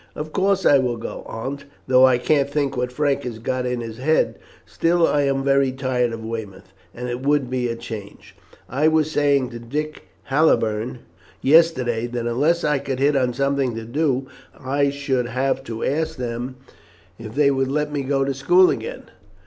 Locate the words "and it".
6.91-7.21